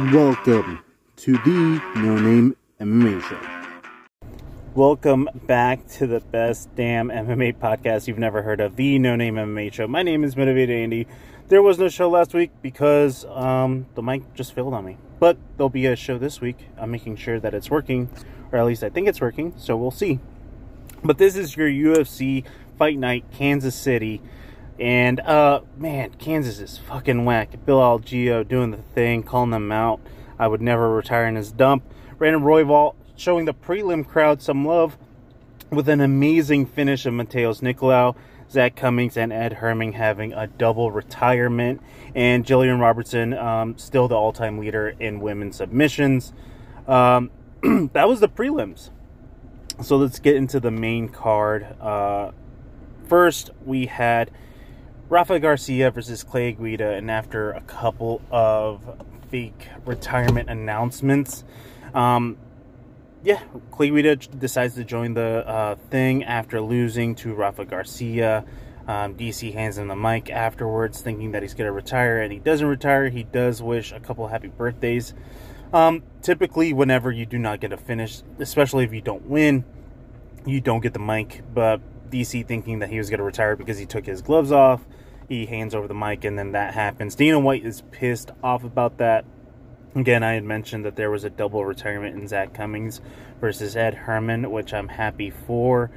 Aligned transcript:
Welcome 0.00 0.82
to 1.16 1.32
the 1.34 1.82
No 1.96 2.18
Name 2.18 2.56
MMA 2.80 3.22
Show. 3.22 3.38
Welcome 4.74 5.28
back 5.46 5.86
to 5.88 6.06
the 6.06 6.20
best 6.20 6.74
damn 6.74 7.10
MMA 7.10 7.58
podcast 7.58 8.08
you've 8.08 8.18
never 8.18 8.40
heard 8.40 8.60
of, 8.60 8.76
the 8.76 8.98
No 8.98 9.14
Name 9.14 9.34
MMA 9.34 9.70
Show. 9.70 9.86
My 9.86 10.02
name 10.02 10.24
is 10.24 10.38
Motivated 10.38 10.74
Andy. 10.74 11.06
There 11.48 11.60
was 11.60 11.78
no 11.78 11.90
show 11.90 12.08
last 12.08 12.32
week 12.32 12.50
because 12.62 13.26
um, 13.26 13.86
the 13.94 14.02
mic 14.02 14.22
just 14.32 14.54
failed 14.54 14.72
on 14.72 14.86
me. 14.86 14.96
But 15.18 15.36
there'll 15.58 15.68
be 15.68 15.84
a 15.84 15.96
show 15.96 16.16
this 16.16 16.40
week. 16.40 16.56
I'm 16.78 16.90
making 16.90 17.16
sure 17.16 17.38
that 17.38 17.52
it's 17.52 17.70
working, 17.70 18.08
or 18.52 18.58
at 18.58 18.64
least 18.64 18.82
I 18.82 18.88
think 18.88 19.06
it's 19.06 19.20
working, 19.20 19.52
so 19.58 19.76
we'll 19.76 19.90
see. 19.90 20.18
But 21.04 21.18
this 21.18 21.36
is 21.36 21.58
your 21.58 21.68
UFC 21.68 22.46
Fight 22.78 22.98
Night, 22.98 23.26
Kansas 23.32 23.74
City. 23.74 24.22
And, 24.80 25.20
uh, 25.20 25.60
man, 25.76 26.12
Kansas 26.18 26.58
is 26.58 26.78
fucking 26.78 27.26
whack. 27.26 27.50
Bill 27.66 27.78
Algeo 27.78 28.48
doing 28.48 28.70
the 28.70 28.78
thing, 28.78 29.22
calling 29.22 29.50
them 29.50 29.70
out. 29.70 30.00
I 30.38 30.48
would 30.48 30.62
never 30.62 30.90
retire 30.90 31.26
in 31.26 31.36
his 31.36 31.52
dump. 31.52 31.84
Brandon 32.16 32.42
Royval 32.42 32.94
showing 33.14 33.44
the 33.44 33.52
prelim 33.52 34.08
crowd 34.08 34.40
some 34.40 34.66
love 34.66 34.96
with 35.68 35.88
an 35.90 36.00
amazing 36.00 36.64
finish 36.64 37.04
of 37.04 37.12
Matheus 37.12 37.60
Nicolau. 37.60 38.16
Zach 38.50 38.74
Cummings 38.74 39.16
and 39.16 39.32
Ed 39.32 39.52
Herman 39.54 39.92
having 39.92 40.32
a 40.32 40.48
double 40.48 40.90
retirement, 40.90 41.80
and 42.16 42.44
Jillian 42.44 42.80
Robertson 42.80 43.32
um, 43.34 43.78
still 43.78 44.08
the 44.08 44.16
all-time 44.16 44.58
leader 44.58 44.88
in 44.98 45.20
women's 45.20 45.56
submissions. 45.56 46.32
Um, 46.88 47.30
that 47.92 48.08
was 48.08 48.18
the 48.18 48.28
prelims. 48.28 48.90
So 49.82 49.96
let's 49.96 50.18
get 50.18 50.34
into 50.34 50.58
the 50.58 50.72
main 50.72 51.08
card. 51.08 51.76
Uh, 51.80 52.32
first, 53.06 53.50
we 53.64 53.86
had 53.86 54.32
Rafa 55.10 55.40
Garcia 55.40 55.90
versus 55.90 56.22
Clay 56.22 56.52
Guida, 56.52 56.92
and 56.92 57.10
after 57.10 57.50
a 57.50 57.60
couple 57.62 58.22
of 58.30 58.80
fake 59.28 59.66
retirement 59.84 60.48
announcements, 60.48 61.42
um, 61.94 62.36
yeah, 63.24 63.42
Clay 63.72 63.90
Guida 63.90 64.14
decides 64.14 64.76
to 64.76 64.84
join 64.84 65.14
the 65.14 65.44
uh, 65.44 65.74
thing 65.74 66.22
after 66.22 66.60
losing 66.60 67.16
to 67.16 67.34
Rafa 67.34 67.64
Garcia. 67.64 68.44
Um, 68.86 69.16
DC 69.16 69.52
hands 69.52 69.78
him 69.78 69.88
the 69.88 69.96
mic 69.96 70.30
afterwards, 70.30 71.00
thinking 71.00 71.32
that 71.32 71.42
he's 71.42 71.54
going 71.54 71.66
to 71.66 71.72
retire, 71.72 72.22
and 72.22 72.32
he 72.32 72.38
doesn't 72.38 72.68
retire. 72.68 73.08
He 73.08 73.24
does 73.24 73.60
wish 73.60 73.90
a 73.90 73.98
couple 73.98 74.28
happy 74.28 74.46
birthdays. 74.46 75.12
Um, 75.72 76.04
typically, 76.22 76.72
whenever 76.72 77.10
you 77.10 77.26
do 77.26 77.36
not 77.36 77.58
get 77.58 77.72
a 77.72 77.76
finish, 77.76 78.22
especially 78.38 78.84
if 78.84 78.92
you 78.92 79.00
don't 79.00 79.26
win, 79.26 79.64
you 80.46 80.60
don't 80.60 80.80
get 80.80 80.92
the 80.92 81.00
mic. 81.00 81.42
But 81.52 81.80
DC 82.10 82.46
thinking 82.46 82.80
that 82.80 82.90
he 82.90 82.98
was 82.98 83.10
going 83.10 83.18
to 83.18 83.24
retire 83.24 83.56
because 83.56 83.78
he 83.78 83.86
took 83.86 84.06
his 84.06 84.22
gloves 84.22 84.52
off, 84.52 84.84
he 85.28 85.46
hands 85.46 85.74
over 85.74 85.86
the 85.86 85.94
mic, 85.94 86.24
and 86.24 86.38
then 86.38 86.52
that 86.52 86.74
happens. 86.74 87.14
Dana 87.14 87.38
White 87.38 87.64
is 87.64 87.82
pissed 87.90 88.30
off 88.42 88.64
about 88.64 88.98
that. 88.98 89.24
Again, 89.94 90.22
I 90.22 90.34
had 90.34 90.44
mentioned 90.44 90.84
that 90.84 90.96
there 90.96 91.10
was 91.10 91.24
a 91.24 91.30
double 91.30 91.64
retirement 91.64 92.16
in 92.16 92.28
Zach 92.28 92.54
Cummings 92.54 93.00
versus 93.40 93.76
Ed 93.76 93.94
Herman, 93.94 94.50
which 94.50 94.72
I'm 94.72 94.88
happy 94.88 95.30
for. 95.30 95.90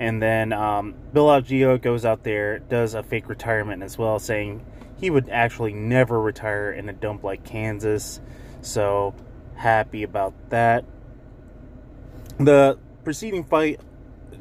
And 0.00 0.20
then 0.20 0.52
um, 0.52 0.94
Bill 1.12 1.26
Algeo 1.26 1.80
goes 1.80 2.04
out 2.04 2.24
there, 2.24 2.58
does 2.58 2.94
a 2.94 3.02
fake 3.02 3.28
retirement 3.28 3.82
as 3.82 3.96
well, 3.96 4.18
saying 4.18 4.64
he 4.98 5.10
would 5.10 5.28
actually 5.28 5.72
never 5.72 6.20
retire 6.20 6.72
in 6.72 6.88
a 6.88 6.92
dump 6.92 7.22
like 7.22 7.44
Kansas. 7.44 8.20
So 8.62 9.14
happy 9.54 10.02
about 10.02 10.34
that. 10.50 10.84
The 12.38 12.78
preceding 13.04 13.44
fight 13.44 13.80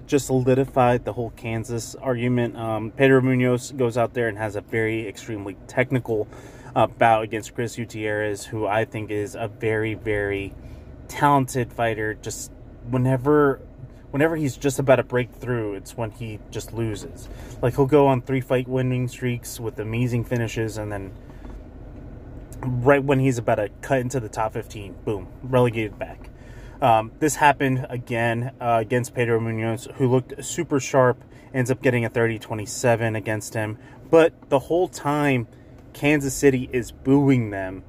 just 0.07 0.27
solidified 0.27 1.05
the 1.05 1.13
whole 1.13 1.31
Kansas 1.31 1.95
argument. 1.95 2.55
Um, 2.55 2.91
Pedro 2.91 3.21
Munhoz 3.21 3.75
goes 3.75 3.97
out 3.97 4.13
there 4.13 4.27
and 4.27 4.37
has 4.37 4.55
a 4.55 4.61
very 4.61 5.07
extremely 5.07 5.57
technical 5.67 6.27
uh, 6.75 6.87
bout 6.87 7.23
against 7.23 7.55
Chris 7.55 7.75
Gutierrez, 7.75 8.45
who 8.45 8.67
I 8.67 8.85
think 8.85 9.09
is 9.09 9.35
a 9.35 9.47
very, 9.47 9.93
very 9.93 10.53
talented 11.07 11.71
fighter. 11.71 12.13
Just 12.13 12.51
whenever, 12.89 13.61
whenever 14.11 14.35
he's 14.35 14.57
just 14.57 14.79
about 14.79 14.97
to 14.97 15.03
break 15.03 15.31
through, 15.31 15.75
it's 15.75 15.95
when 15.95 16.11
he 16.11 16.39
just 16.51 16.73
loses. 16.73 17.29
Like 17.61 17.75
he'll 17.75 17.85
go 17.85 18.07
on 18.07 18.21
three 18.21 18.41
fight 18.41 18.67
winning 18.67 19.07
streaks 19.07 19.59
with 19.59 19.79
amazing 19.79 20.25
finishes, 20.25 20.77
and 20.77 20.91
then 20.91 21.13
right 22.61 23.03
when 23.03 23.19
he's 23.19 23.37
about 23.37 23.55
to 23.55 23.69
cut 23.81 23.99
into 23.99 24.19
the 24.19 24.29
top 24.29 24.53
15, 24.53 24.95
boom, 25.05 25.27
relegated 25.43 25.97
back. 25.97 26.29
Um, 26.81 27.11
this 27.19 27.35
happened 27.35 27.85
again 27.89 28.51
uh, 28.59 28.77
against 28.81 29.13
Pedro 29.13 29.39
Munhoz, 29.39 29.91
who 29.93 30.09
looked 30.09 30.43
super 30.43 30.79
sharp, 30.79 31.23
ends 31.53 31.71
up 31.71 31.81
getting 31.81 32.05
a 32.05 32.09
30 32.09 32.39
27 32.39 33.15
against 33.15 33.53
him. 33.53 33.77
But 34.09 34.49
the 34.49 34.59
whole 34.59 34.87
time, 34.87 35.47
Kansas 35.93 36.33
City 36.33 36.69
is 36.71 36.91
booing 36.91 37.49
them. 37.49 37.83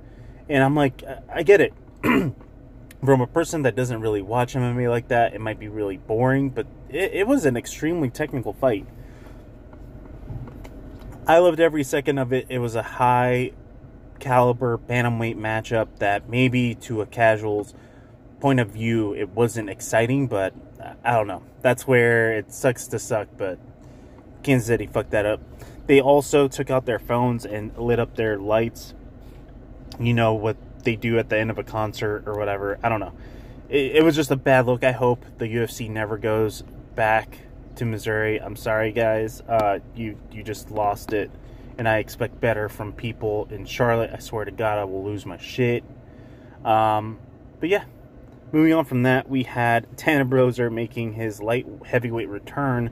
And 0.48 0.62
I'm 0.62 0.76
like, 0.76 1.02
I 1.32 1.42
get 1.42 1.60
it. 1.60 1.74
From 3.04 3.20
a 3.20 3.26
person 3.26 3.62
that 3.62 3.76
doesn't 3.76 4.00
really 4.00 4.22
watch 4.22 4.54
MMA 4.54 4.88
like 4.88 5.08
that, 5.08 5.34
it 5.34 5.40
might 5.40 5.58
be 5.58 5.68
really 5.68 5.96
boring, 5.96 6.50
but 6.50 6.66
it, 6.88 7.12
it 7.12 7.26
was 7.26 7.44
an 7.44 7.56
extremely 7.56 8.08
technical 8.08 8.52
fight. 8.52 8.86
I 11.26 11.38
loved 11.38 11.60
every 11.60 11.82
second 11.82 12.18
of 12.18 12.32
it. 12.32 12.46
It 12.48 12.60
was 12.60 12.76
a 12.76 12.82
high 12.82 13.52
caliber 14.20 14.78
bantamweight 14.78 15.36
matchup 15.36 15.88
that 15.98 16.28
maybe 16.28 16.74
to 16.76 17.02
a 17.02 17.06
casual's 17.06 17.74
point 18.40 18.60
of 18.60 18.70
view 18.70 19.14
it 19.14 19.30
wasn't 19.30 19.70
exciting, 19.70 20.26
but 20.26 20.54
I 21.04 21.12
don't 21.12 21.26
know. 21.26 21.42
That's 21.62 21.86
where 21.86 22.32
it 22.32 22.52
sucks 22.52 22.86
to 22.88 22.98
suck, 22.98 23.28
but 23.36 23.58
Kansas 24.42 24.66
City 24.66 24.86
fucked 24.86 25.10
that 25.10 25.26
up. 25.26 25.40
They 25.86 26.00
also 26.00 26.48
took 26.48 26.70
out 26.70 26.86
their 26.86 26.98
phones 26.98 27.46
and 27.46 27.76
lit 27.78 27.98
up 27.98 28.16
their 28.16 28.38
lights. 28.38 28.94
You 29.98 30.14
know 30.14 30.34
what 30.34 30.56
they 30.84 30.96
do 30.96 31.18
at 31.18 31.28
the 31.28 31.38
end 31.38 31.50
of 31.50 31.58
a 31.58 31.64
concert 31.64 32.24
or 32.26 32.34
whatever. 32.34 32.78
I 32.82 32.88
don't 32.88 33.00
know. 33.00 33.12
It, 33.68 33.96
it 33.96 34.04
was 34.04 34.14
just 34.16 34.30
a 34.30 34.36
bad 34.36 34.66
look. 34.66 34.84
I 34.84 34.92
hope 34.92 35.24
the 35.38 35.46
UFC 35.46 35.88
never 35.88 36.18
goes 36.18 36.62
back 36.94 37.38
to 37.76 37.84
Missouri. 37.84 38.40
I'm 38.40 38.56
sorry, 38.56 38.92
guys. 38.92 39.42
Uh, 39.42 39.80
you 39.94 40.18
you 40.32 40.42
just 40.42 40.70
lost 40.70 41.12
it, 41.12 41.30
and 41.78 41.88
I 41.88 41.98
expect 41.98 42.40
better 42.40 42.68
from 42.68 42.92
people 42.92 43.48
in 43.50 43.64
Charlotte. 43.64 44.10
I 44.12 44.18
swear 44.18 44.44
to 44.44 44.50
God, 44.50 44.78
I 44.78 44.84
will 44.84 45.04
lose 45.04 45.24
my 45.24 45.38
shit. 45.38 45.84
Um, 46.64 47.18
but 47.60 47.68
yeah, 47.68 47.84
moving 48.52 48.72
on 48.72 48.84
from 48.84 49.02
that, 49.04 49.28
we 49.28 49.44
had 49.44 49.96
Tanner 49.96 50.24
Boser 50.24 50.72
making 50.72 51.14
his 51.14 51.40
light 51.40 51.66
heavyweight 51.84 52.28
return 52.28 52.90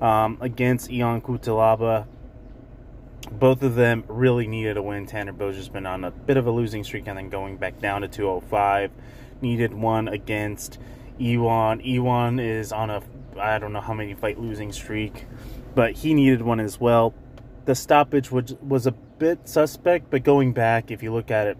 um, 0.00 0.38
against 0.40 0.90
Ion 0.90 1.20
Cutelaba 1.20 2.06
both 3.30 3.62
of 3.62 3.74
them 3.74 4.04
really 4.08 4.46
needed 4.46 4.76
a 4.76 4.82
win. 4.82 5.06
Tanner 5.06 5.32
Boser's 5.32 5.68
been 5.68 5.86
on 5.86 6.04
a 6.04 6.10
bit 6.10 6.36
of 6.36 6.46
a 6.46 6.50
losing 6.50 6.82
streak 6.82 7.06
and 7.06 7.16
then 7.16 7.28
going 7.28 7.56
back 7.56 7.78
down 7.78 8.02
to 8.02 8.08
205. 8.08 8.90
Needed 9.40 9.72
one 9.72 10.08
against 10.08 10.78
Ion. 11.20 11.80
Ion 11.80 12.38
is 12.38 12.72
on 12.72 12.90
a 12.90 13.02
I 13.38 13.58
don't 13.58 13.72
know 13.72 13.80
how 13.80 13.94
many 13.94 14.14
fight 14.14 14.38
losing 14.38 14.72
streak, 14.72 15.26
but 15.74 15.92
he 15.92 16.12
needed 16.12 16.42
one 16.42 16.60
as 16.60 16.80
well. 16.80 17.14
The 17.64 17.74
stoppage 17.74 18.30
was 18.30 18.54
was 18.60 18.86
a 18.86 18.92
bit 18.92 19.48
suspect, 19.48 20.10
but 20.10 20.24
going 20.24 20.52
back, 20.52 20.90
if 20.90 21.02
you 21.02 21.12
look 21.12 21.30
at 21.30 21.46
it, 21.46 21.58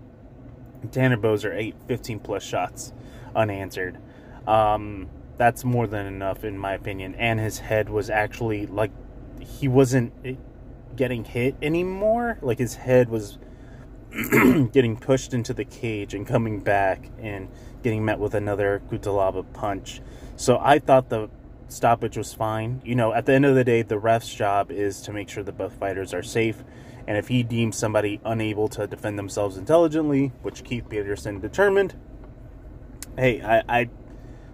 Tanner 0.91 1.17
Boser 1.17 1.55
ate 1.55 1.77
15 1.87 2.21
plus 2.21 2.43
shots 2.43 2.93
unanswered. 3.35 3.99
Um, 4.47 5.09
that's 5.37 5.65
more 5.65 5.87
than 5.87 6.07
enough 6.07 6.45
in 6.45 6.59
my 6.59 6.75
opinion. 6.75 7.15
And 7.15 7.41
his 7.41 7.59
head 7.59 7.89
was 7.89 8.11
actually 8.11 8.67
like 8.67 8.91
he 9.41 9.69
wasn't 9.69 10.13
getting 10.97 11.25
hit 11.25 11.57
anymore. 11.63 12.39
Like 12.43 12.59
his 12.59 12.75
head 12.75 13.09
was 13.09 13.39
getting 14.73 14.97
pushed 14.97 15.33
into 15.33 15.55
the 15.55 15.65
cage 15.65 16.15
and 16.15 16.27
coming 16.27 16.61
back 16.61 17.11
and 17.21 17.49
getting 17.83 18.05
met 18.05 18.19
with 18.19 18.35
another 18.35 18.83
Cutelaba 18.91 19.51
punch. 19.53 20.03
So 20.37 20.59
I 20.61 20.79
thought 20.79 21.09
the 21.09 21.31
stoppage 21.69 22.17
was 22.17 22.35
fine. 22.35 22.83
You 22.85 22.95
know, 22.95 23.13
at 23.13 23.27
the 23.27 23.33
end 23.33 23.47
of 23.47 23.55
the 23.55 23.65
day, 23.65 23.83
the 23.83 23.99
ref's 23.99 24.35
job 24.35 24.71
is 24.71 25.01
to 25.03 25.13
make 25.13 25.29
sure 25.29 25.43
that 25.43 25.57
both 25.57 25.75
fighters 25.75 26.13
are 26.13 26.23
safe. 26.23 26.63
And 27.07 27.17
if 27.17 27.29
he 27.29 27.43
deems 27.43 27.77
somebody 27.77 28.21
unable 28.25 28.69
to 28.69 28.87
defend 28.87 29.19
themselves 29.19 29.57
intelligently, 29.57 30.33
which 30.43 30.65
Keith 30.65 30.89
Peterson 30.89 31.41
determined, 31.41 31.95
hey, 33.21 33.43
I 33.43 33.63
I, 33.69 33.91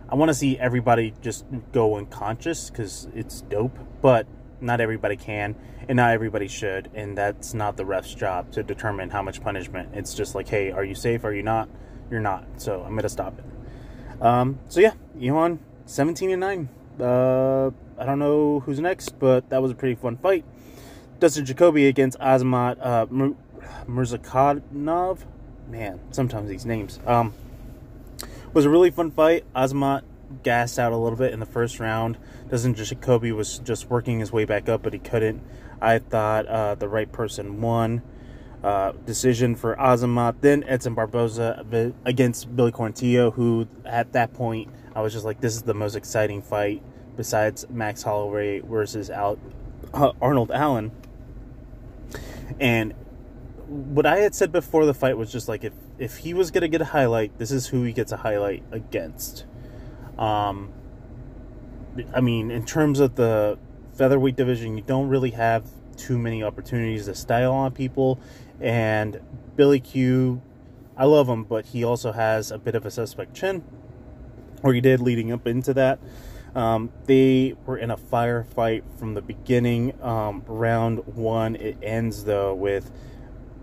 I 0.08 0.14
want 0.16 0.28
to 0.28 0.34
see 0.34 0.58
everybody 0.58 1.14
just 1.22 1.44
go 1.72 1.96
unconscious 1.96 2.68
because 2.68 3.08
it's 3.14 3.40
dope. 3.42 3.78
But 4.02 4.26
not 4.60 4.80
everybody 4.80 5.16
can 5.16 5.54
and 5.88 5.96
not 5.96 6.12
everybody 6.12 6.48
should 6.48 6.90
and 6.94 7.16
that's 7.16 7.52
not 7.54 7.76
the 7.76 7.84
ref's 7.84 8.14
job 8.14 8.50
to 8.52 8.62
determine 8.62 9.10
how 9.10 9.22
much 9.22 9.42
punishment. 9.42 9.90
It's 9.92 10.14
just 10.14 10.34
like 10.34 10.48
hey 10.48 10.70
are 10.72 10.84
you 10.84 10.94
safe? 10.94 11.24
Are 11.24 11.32
you 11.32 11.42
not? 11.42 11.68
You're 12.10 12.20
not. 12.20 12.44
So 12.56 12.82
i'm 12.82 12.96
gonna 12.96 13.08
stop 13.08 13.38
it. 13.38 14.22
Um, 14.22 14.58
so 14.68 14.80
yeah 14.80 14.94
Ion 15.20 15.60
17 15.84 16.30
and 16.30 16.40
9 16.40 16.68
uh, 17.00 17.70
i 17.98 18.04
don't 18.04 18.18
know 18.18 18.60
who's 18.60 18.80
next 18.80 19.18
but 19.18 19.50
that 19.50 19.60
was 19.62 19.70
a 19.70 19.74
pretty 19.74 19.94
fun 19.94 20.16
fight. 20.16 20.44
Dustin 21.20 21.44
jacoby 21.44 21.86
against 21.86 22.18
azamat 22.18 22.78
uh, 22.80 23.06
Murzakanov. 23.86 25.18
man 25.68 26.00
sometimes 26.12 26.48
these 26.48 26.64
names. 26.64 26.98
Um, 27.06 27.34
was 28.52 28.64
a 28.64 28.70
really 28.70 28.90
fun 28.90 29.10
fight 29.10 29.44
azamat 29.54 30.02
gassed 30.42 30.78
out 30.78 30.92
a 30.92 30.96
little 30.96 31.18
bit 31.18 31.32
in 31.32 31.40
the 31.40 31.46
first 31.46 31.78
round. 31.78 32.18
Doesn't 32.50 32.74
just 32.74 32.90
Jacoby 32.90 33.32
was 33.32 33.58
just 33.60 33.88
working 33.90 34.18
his 34.20 34.32
way 34.32 34.44
back 34.44 34.68
up, 34.68 34.82
but 34.82 34.92
he 34.92 34.98
couldn't. 34.98 35.42
I 35.80 35.98
thought 35.98 36.46
uh, 36.46 36.74
the 36.74 36.88
right 36.88 37.10
person 37.10 37.60
won. 37.60 38.02
uh, 38.62 38.92
decision 39.04 39.54
for 39.54 39.76
Azamat. 39.76 40.36
Then 40.40 40.64
Edson 40.64 40.94
Barboza 40.94 41.64
against 42.04 42.54
Billy 42.56 42.72
Quarantillo, 42.72 43.32
who 43.32 43.68
at 43.84 44.12
that 44.12 44.32
point 44.34 44.70
I 44.94 45.02
was 45.02 45.12
just 45.12 45.24
like, 45.24 45.40
this 45.40 45.54
is 45.54 45.62
the 45.62 45.74
most 45.74 45.94
exciting 45.94 46.42
fight 46.42 46.82
besides 47.16 47.66
Max 47.70 48.02
Holloway 48.02 48.60
versus 48.60 49.08
Al- 49.10 49.38
uh, 49.94 50.12
Arnold 50.20 50.50
Allen. 50.50 50.90
And 52.60 52.94
what 53.66 54.06
I 54.06 54.18
had 54.18 54.34
said 54.34 54.52
before 54.52 54.84
the 54.84 54.94
fight 54.94 55.16
was 55.16 55.30
just 55.30 55.48
like 55.48 55.64
if 55.64 55.72
if 55.98 56.18
he 56.18 56.34
was 56.34 56.50
gonna 56.50 56.68
get 56.68 56.80
a 56.80 56.86
highlight, 56.86 57.38
this 57.38 57.50
is 57.50 57.68
who 57.68 57.82
he 57.82 57.92
gets 57.92 58.12
a 58.12 58.18
highlight 58.18 58.62
against. 58.70 59.44
Um, 60.18 60.72
I 62.14 62.20
mean, 62.20 62.50
in 62.50 62.64
terms 62.64 63.00
of 63.00 63.16
the 63.16 63.58
featherweight 63.94 64.36
division, 64.36 64.76
you 64.76 64.82
don't 64.82 65.08
really 65.08 65.30
have 65.30 65.64
too 65.96 66.18
many 66.18 66.42
opportunities 66.42 67.06
to 67.06 67.14
style 67.14 67.52
on 67.52 67.72
people. 67.72 68.20
And 68.60 69.20
Billy 69.56 69.80
Q, 69.80 70.42
I 70.96 71.04
love 71.04 71.28
him, 71.28 71.44
but 71.44 71.66
he 71.66 71.84
also 71.84 72.12
has 72.12 72.50
a 72.50 72.58
bit 72.58 72.74
of 72.74 72.86
a 72.86 72.90
suspect 72.90 73.34
chin, 73.34 73.64
or 74.62 74.74
he 74.74 74.80
did 74.80 75.00
leading 75.00 75.32
up 75.32 75.46
into 75.46 75.74
that. 75.74 75.98
Um, 76.54 76.90
they 77.04 77.54
were 77.66 77.76
in 77.76 77.90
a 77.90 77.98
firefight 77.98 78.82
from 78.98 79.12
the 79.12 79.20
beginning. 79.20 79.92
Um, 80.02 80.42
round 80.46 81.06
one, 81.06 81.54
it 81.56 81.76
ends 81.82 82.24
though 82.24 82.54
with 82.54 82.90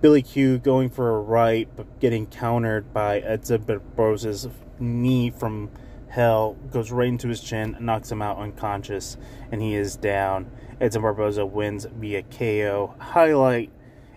Billy 0.04 0.22
Q 0.22 0.58
going 0.58 0.90
for 0.90 1.16
a 1.16 1.22
right, 1.22 1.70
but 1.78 2.02
getting 2.02 2.26
countered 2.26 2.94
by 2.94 3.20
Edson 3.20 3.64
Barboza's 3.64 4.50
knee 4.78 5.30
from 5.30 5.72
hell, 6.10 6.58
goes 6.72 6.92
right 6.92 7.08
into 7.08 7.30
his 7.30 7.40
chin, 7.40 7.78
knocks 7.80 8.12
him 8.12 8.22
out 8.22 8.38
unconscious, 8.38 9.16
and 9.50 9.62
he 9.62 9.76
is 9.76 9.96
down. 9.96 10.52
Edson 10.82 11.02
Barboza 11.02 11.46
wins 11.46 11.86
via 11.86 12.22
KO. 12.22 12.94
Highlight, 13.00 13.72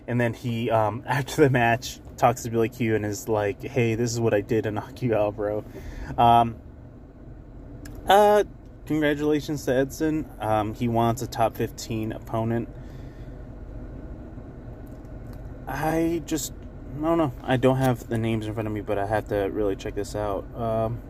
and 0.07 0.19
then 0.19 0.33
he, 0.33 0.69
um, 0.69 1.03
after 1.07 1.43
the 1.43 1.49
match, 1.49 2.01
talks 2.17 2.43
to 2.43 2.49
Billy 2.49 2.67
Q 2.67 2.95
and 2.95 3.05
is 3.05 3.29
like, 3.29 3.63
hey, 3.63 3.95
this 3.95 4.11
is 4.11 4.19
what 4.19 4.33
I 4.33 4.41
did 4.41 4.65
to 4.65 4.71
knock 4.71 5.01
you 5.01 5.15
out, 5.15 5.37
bro. 5.37 5.63
Um, 6.17 6.57
uh, 8.09 8.43
congratulations 8.85 9.63
to 9.63 9.73
Edson. 9.73 10.27
Um, 10.41 10.73
he 10.73 10.89
wants 10.89 11.21
a 11.21 11.27
top 11.27 11.55
15 11.55 12.11
opponent. 12.11 12.67
I 15.67 16.21
just, 16.25 16.53
I 16.97 17.01
don't 17.01 17.17
know. 17.17 17.33
I 17.43 17.57
don't 17.57 17.77
have 17.77 18.07
the 18.07 18.17
names 18.17 18.47
in 18.47 18.53
front 18.53 18.67
of 18.67 18.73
me, 18.73 18.81
but 18.81 18.97
I 18.97 19.05
have 19.05 19.27
to 19.29 19.35
really 19.51 19.75
check 19.75 19.95
this 19.95 20.15
out. 20.15 20.45
Um, 20.55 21.01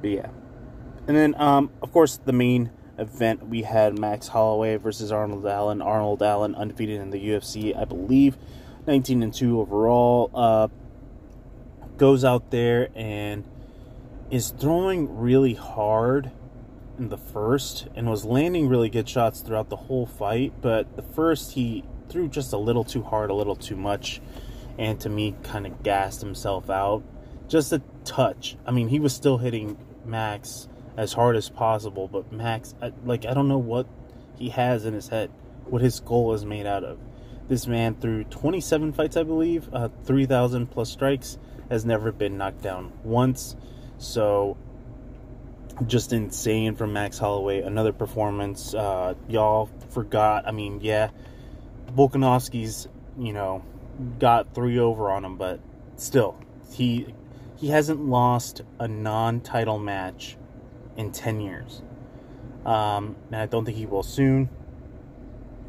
but 0.00 0.10
yeah. 0.10 0.28
And 1.06 1.16
then, 1.16 1.34
um, 1.40 1.70
of 1.82 1.92
course, 1.92 2.18
the 2.24 2.32
main 2.32 2.70
event 2.98 3.46
we 3.46 3.62
had 3.62 3.98
Max 3.98 4.28
Holloway 4.28 4.76
versus 4.76 5.12
Arnold 5.12 5.46
Allen. 5.46 5.82
Arnold 5.82 6.22
Allen 6.22 6.54
undefeated 6.54 7.00
in 7.00 7.10
the 7.10 7.28
UFC, 7.28 7.76
I 7.78 7.84
believe, 7.84 8.38
19 8.86 9.22
and 9.22 9.34
2 9.34 9.60
overall. 9.60 10.30
Uh, 10.34 10.68
goes 11.96 12.24
out 12.24 12.50
there 12.50 12.88
and 12.94 13.44
is 14.30 14.50
throwing 14.50 15.18
really 15.18 15.54
hard 15.54 16.30
in 16.98 17.08
the 17.08 17.18
first 17.18 17.88
and 17.94 18.08
was 18.08 18.24
landing 18.24 18.68
really 18.68 18.88
good 18.88 19.08
shots 19.08 19.40
throughout 19.40 19.68
the 19.68 19.76
whole 19.76 20.06
fight. 20.06 20.52
But 20.60 20.96
the 20.96 21.02
first, 21.02 21.52
he 21.52 21.84
threw 22.08 22.28
just 22.28 22.52
a 22.52 22.58
little 22.58 22.84
too 22.84 23.02
hard, 23.02 23.30
a 23.30 23.34
little 23.34 23.56
too 23.56 23.76
much, 23.76 24.20
and 24.78 25.00
to 25.00 25.08
me, 25.08 25.34
kind 25.42 25.66
of 25.66 25.82
gassed 25.82 26.20
himself 26.20 26.70
out. 26.70 27.02
Just 27.48 27.72
a 27.72 27.82
touch. 28.04 28.56
I 28.66 28.70
mean, 28.70 28.88
he 28.88 29.00
was 29.00 29.14
still 29.14 29.38
hitting 29.38 29.76
Max 30.04 30.68
as 30.96 31.12
hard 31.12 31.36
as 31.36 31.48
possible, 31.48 32.08
but 32.08 32.32
Max, 32.32 32.74
like, 33.04 33.26
I 33.26 33.34
don't 33.34 33.48
know 33.48 33.58
what 33.58 33.86
he 34.36 34.48
has 34.50 34.84
in 34.84 34.94
his 34.94 35.08
head, 35.08 35.30
what 35.64 35.82
his 35.82 36.00
goal 36.00 36.32
is 36.32 36.44
made 36.44 36.66
out 36.66 36.84
of. 36.84 36.98
This 37.48 37.66
man, 37.66 37.94
through 37.94 38.24
27 38.24 38.92
fights, 38.92 39.16
I 39.16 39.22
believe, 39.22 39.68
uh, 39.72 39.88
3,000 40.04 40.66
plus 40.66 40.90
strikes, 40.90 41.38
has 41.70 41.84
never 41.84 42.12
been 42.12 42.38
knocked 42.38 42.62
down 42.62 42.92
once. 43.04 43.56
So 43.98 44.56
just 45.84 46.12
insane 46.12 46.74
from 46.74 46.92
Max 46.92 47.18
Holloway. 47.18 47.60
Another 47.60 47.92
performance. 47.92 48.74
Uh, 48.74 49.14
y'all 49.28 49.68
forgot. 49.90 50.46
I 50.46 50.52
mean, 50.52 50.80
yeah, 50.80 51.10
Volkanovski's, 51.94 52.88
you 53.18 53.32
know, 53.32 53.62
got 54.18 54.54
three 54.54 54.78
over 54.78 55.10
on 55.10 55.24
him, 55.24 55.36
but 55.36 55.60
still, 55.96 56.36
he 56.72 57.14
he 57.56 57.68
hasn't 57.68 58.00
lost 58.00 58.62
a 58.78 58.88
non-title 58.88 59.78
match 59.78 60.36
in 60.96 61.12
ten 61.12 61.40
years, 61.40 61.82
um, 62.64 63.16
and 63.30 63.36
I 63.36 63.46
don't 63.46 63.64
think 63.64 63.76
he 63.76 63.86
will 63.86 64.02
soon. 64.02 64.48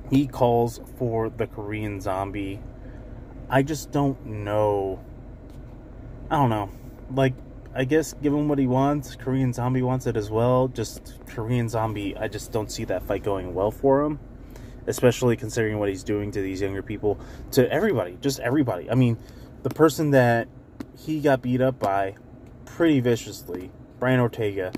He 0.09 0.25
calls 0.25 0.79
for 0.97 1.29
the 1.29 1.47
Korean 1.47 1.99
Zombie. 1.99 2.61
I 3.49 3.61
just 3.61 3.91
don't 3.91 4.25
know. 4.25 4.99
I 6.29 6.37
don't 6.37 6.49
know. 6.49 6.69
Like 7.13 7.33
I 7.77 7.83
guess 7.83 8.13
given 8.23 8.47
what 8.47 8.57
he 8.57 8.65
wants, 8.65 9.15
Korean 9.15 9.53
Zombie 9.53 9.83
wants 9.83 10.07
it 10.07 10.17
as 10.17 10.31
well. 10.31 10.67
Just 10.67 11.13
Korean 11.27 11.69
Zombie, 11.69 12.17
I 12.17 12.27
just 12.27 12.51
don't 12.51 12.71
see 12.71 12.85
that 12.85 13.03
fight 13.03 13.23
going 13.23 13.53
well 13.53 13.69
for 13.69 14.01
him, 14.01 14.19
especially 14.87 15.37
considering 15.37 15.77
what 15.77 15.87
he's 15.87 16.03
doing 16.03 16.31
to 16.31 16.41
these 16.41 16.59
younger 16.59 16.81
people, 16.81 17.19
to 17.51 17.71
everybody, 17.71 18.17
just 18.19 18.39
everybody. 18.39 18.89
I 18.89 18.95
mean, 18.95 19.19
the 19.61 19.69
person 19.69 20.09
that 20.09 20.47
he 20.97 21.19
got 21.19 21.43
beat 21.43 21.61
up 21.61 21.77
by 21.77 22.15
pretty 22.65 22.99
viciously, 22.99 23.69
Brian 23.99 24.19
Ortega, 24.19 24.71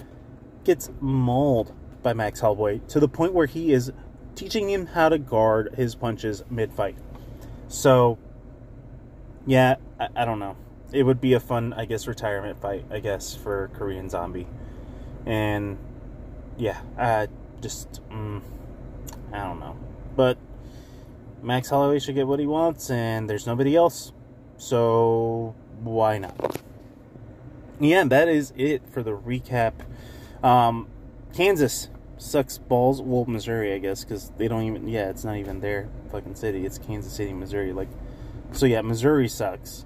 gets 0.65 0.91
mauled 0.99 1.71
by 2.03 2.11
Max 2.11 2.41
Holloway 2.41 2.81
to 2.89 2.99
the 2.99 3.07
point 3.07 3.33
where 3.33 3.47
he 3.47 3.71
is 3.71 3.93
teaching 4.35 4.69
him 4.69 4.87
how 4.87 5.07
to 5.07 5.17
guard 5.17 5.73
his 5.77 5.95
punches 5.95 6.43
mid 6.49 6.73
fight. 6.73 6.97
So, 7.69 8.17
yeah, 9.47 9.75
I, 9.97 10.09
I 10.17 10.25
don't 10.25 10.39
know 10.39 10.57
it 10.91 11.03
would 11.03 11.21
be 11.21 11.33
a 11.33 11.39
fun, 11.39 11.73
I 11.73 11.85
guess, 11.85 12.07
retirement 12.07 12.61
fight, 12.61 12.85
I 12.91 12.99
guess, 12.99 13.35
for 13.35 13.69
Korean 13.73 14.09
Zombie. 14.09 14.47
And 15.25 15.77
yeah, 16.57 16.81
I 16.97 17.27
just, 17.61 18.01
mm, 18.09 18.41
I 19.31 19.43
don't 19.43 19.59
know. 19.59 19.77
But 20.15 20.37
Max 21.41 21.69
Holloway 21.69 21.99
should 21.99 22.15
get 22.15 22.27
what 22.27 22.39
he 22.39 22.47
wants, 22.47 22.89
and 22.89 23.29
there's 23.29 23.45
nobody 23.45 23.75
else. 23.75 24.11
So 24.57 25.55
why 25.81 26.17
not? 26.17 26.61
Yeah, 27.79 28.03
that 28.05 28.27
is 28.27 28.51
it 28.57 28.81
for 28.89 29.03
the 29.03 29.11
recap. 29.11 29.73
Um, 30.43 30.87
Kansas 31.33 31.89
sucks 32.17 32.57
balls. 32.57 33.01
Well, 33.01 33.25
Missouri, 33.25 33.73
I 33.73 33.77
guess, 33.77 34.03
because 34.03 34.31
they 34.37 34.47
don't 34.47 34.63
even. 34.63 34.87
Yeah, 34.87 35.09
it's 35.09 35.23
not 35.23 35.37
even 35.37 35.61
their 35.61 35.87
fucking 36.11 36.35
city. 36.35 36.65
It's 36.65 36.77
Kansas 36.77 37.13
City, 37.13 37.31
Missouri. 37.31 37.71
Like, 37.71 37.87
so 38.51 38.65
yeah, 38.65 38.81
Missouri 38.81 39.29
sucks 39.29 39.85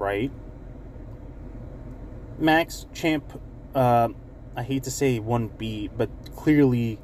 right? 0.00 0.32
Max 2.38 2.86
Champ, 2.94 3.40
uh, 3.74 4.08
I 4.56 4.62
hate 4.62 4.84
to 4.84 4.90
say 4.90 5.20
1B, 5.20 5.90
but 5.96 6.10
clearly, 6.34 6.98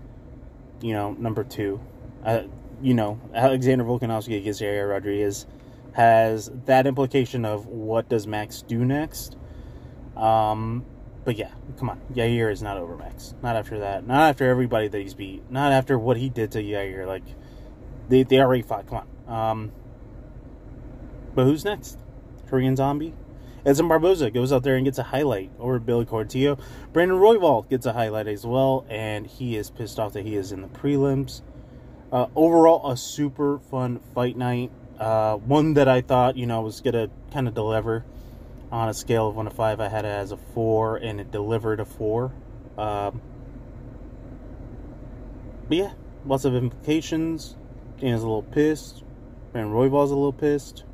you 0.81 0.95
know, 0.95 1.12
number 1.12 1.45
two. 1.45 1.81
Uh, 2.25 2.45
you 2.83 2.95
know, 2.95 3.21
Alexander 3.35 3.85
Volkanovski 3.85 4.38
against 4.38 4.61
Yair 4.61 4.88
Rodriguez 4.91 5.47
has 5.93 6.50
that 6.65 6.87
implication 6.87 7.45
of 7.45 7.67
what 7.67 8.09
does 8.09 8.26
Max 8.26 8.62
do 8.62 8.85
next. 8.85 9.37
Um, 10.17 10.85
but 11.25 11.37
yeah, 11.37 11.50
come 11.79 11.91
on. 11.91 12.00
Yair 12.12 12.50
is 12.50 12.62
not 12.62 12.76
over 12.79 12.97
Max. 12.97 13.35
Not 13.43 13.57
after 13.57 13.81
that. 13.81 14.07
Not 14.07 14.31
after 14.31 14.49
everybody 14.49 14.88
that 14.88 14.99
he's 14.99 15.15
beat. 15.15 15.50
Not 15.50 15.73
after 15.73 15.99
what 15.99 16.17
he 16.17 16.29
did 16.29 16.53
to 16.53 16.62
Yair. 16.62 17.07
Like, 17.07 17.25
they, 18.09 18.23
they 18.23 18.41
already 18.41 18.62
fought. 18.62 18.87
Come 18.88 19.07
on. 19.26 19.35
Um, 19.35 19.73
but 21.35 21.45
who's 21.45 21.65
next? 21.65 21.99
Korean 22.49 22.76
Zombie. 22.76 23.15
Edson 23.67 23.88
Barboza 23.88 24.31
goes 24.31 24.53
out 24.53 24.62
there 24.62 24.76
and 24.76 24.85
gets 24.85 24.99
a 24.99 25.03
highlight 25.03 25.50
over 25.59 25.81
Billy 25.81 26.05
Quarantillo. 26.05 26.59
Brandon 26.93 27.19
Royval 27.19 27.69
gets 27.69 27.85
a 27.85 27.93
highlight 27.93 28.29
as 28.29 28.47
well, 28.47 28.87
and 28.88 29.26
he 29.26 29.57
is 29.57 29.71
pissed 29.71 29.99
off 29.99 30.12
that 30.12 30.25
he 30.25 30.37
is 30.37 30.53
in 30.53 30.62
the 30.62 30.69
prelims. 30.69 31.43
Uh, 32.12 32.26
overall, 32.37 32.88
a 32.91 32.97
super 32.97 33.59
fun 33.59 33.99
fight 34.15 34.37
night. 34.37 34.71
Uh, 35.00 35.37
one 35.37 35.75
that 35.75 35.88
I 35.88 36.00
thought, 36.00 36.37
you 36.37 36.47
know, 36.47 36.61
was 36.61 36.81
going 36.81 36.95
to 36.95 37.11
kind 37.33 37.49
of 37.49 37.55
deliver 37.55 38.05
on 38.71 38.88
a 38.88 38.95
scale 38.95 39.29
of 39.29 39.35
1 39.35 39.47
to 39.47 39.50
5. 39.50 39.81
I 39.81 39.88
had 39.88 40.05
it 40.05 40.09
as 40.09 40.31
a 40.31 40.37
4, 40.37 40.97
and 40.99 41.21
it 41.21 41.33
delivered 41.33 41.81
a 41.81 41.85
4. 41.85 42.33
Um, 42.79 43.21
but 45.69 45.76
yeah, 45.76 45.93
lots 46.25 46.45
of 46.45 46.55
implications. 46.55 47.57
Dan's 47.99 48.23
a 48.23 48.26
little 48.26 48.43
pissed. 48.43 49.03
Brandon 49.53 49.75
Royval's 49.75 50.12
a 50.12 50.15
little 50.15 50.33
pissed. 50.33 50.85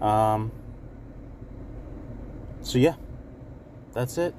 Um, 0.00 0.52
so 2.62 2.78
yeah, 2.78 2.94
that's 3.92 4.18
it. 4.18 4.34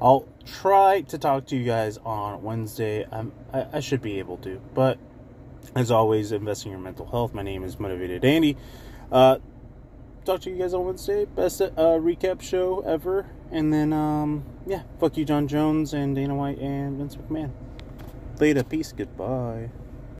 I'll 0.00 0.26
try 0.46 1.02
to 1.02 1.18
talk 1.18 1.46
to 1.46 1.56
you 1.56 1.64
guys 1.64 1.98
on 1.98 2.42
Wednesday. 2.42 3.06
I'm, 3.10 3.32
I, 3.52 3.66
I 3.74 3.80
should 3.80 4.00
be 4.00 4.18
able 4.18 4.38
to, 4.38 4.60
but 4.74 4.98
as 5.74 5.90
always, 5.90 6.32
invest 6.32 6.64
in 6.64 6.72
your 6.72 6.80
mental 6.80 7.06
health. 7.06 7.34
My 7.34 7.42
name 7.42 7.62
is 7.64 7.78
Motivated 7.78 8.24
Andy. 8.24 8.56
Uh, 9.12 9.38
talk 10.24 10.40
to 10.42 10.50
you 10.50 10.56
guys 10.56 10.74
on 10.74 10.84
Wednesday. 10.84 11.26
Best 11.26 11.60
uh, 11.60 11.68
recap 11.76 12.40
show 12.40 12.80
ever. 12.80 13.26
And 13.50 13.72
then, 13.72 13.92
um, 13.92 14.44
yeah, 14.66 14.82
fuck 14.98 15.16
you, 15.16 15.24
Jon 15.24 15.48
Jones 15.48 15.92
and 15.92 16.14
Dana 16.14 16.34
White 16.34 16.58
and 16.58 16.98
Vince 16.98 17.16
McMahon. 17.16 17.50
Later, 18.38 18.62
peace, 18.62 18.92
goodbye. 18.92 19.70